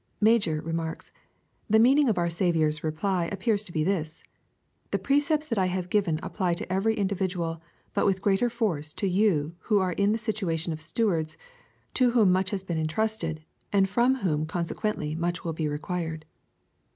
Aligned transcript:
Major 0.19 0.61
remarks," 0.61 1.11
The 1.69 1.77
meaning 1.77 2.09
of 2.09 2.17
our 2.17 2.27
Saviour's 2.27 2.83
reply 2.83 3.27
ap 3.31 3.41
pears 3.41 3.63
to 3.65 3.71
be 3.71 3.83
this: 3.83 4.23
The 4.89 4.97
precepts 4.97 5.45
that 5.45 5.59
I 5.59 5.67
have 5.67 5.91
given 5.91 6.19
apply 6.23 6.55
to 6.55 6.73
every 6.73 6.95
individual, 6.95 7.61
but 7.93 8.07
with 8.07 8.19
greater 8.19 8.49
force 8.49 8.95
to 8.95 9.05
you 9.07 9.53
who 9.59 9.77
are 9.77 9.91
in 9.93 10.11
the 10.11 10.17
situation 10.17 10.73
of 10.73 10.81
stewards, 10.81 11.37
to 11.93 12.09
whom 12.13 12.31
much 12.31 12.49
has 12.49 12.63
been 12.63 12.79
entrusted, 12.79 13.43
and 13.71 13.87
from 13.87 14.15
whom 14.25 14.47
consequently 14.47 15.13
much 15.13 15.43
will 15.45 15.53
be 15.53 15.67
required." 15.67 16.25